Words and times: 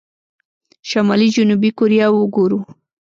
شمالي 0.89 1.27
جنوبي 1.35 1.69
کوريا 1.77 2.07
وګورو. 2.11 2.59